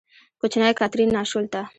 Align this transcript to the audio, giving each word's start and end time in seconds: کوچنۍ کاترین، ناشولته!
کوچنۍ 0.39 0.73
کاترین، 0.79 1.09
ناشولته! 1.17 1.61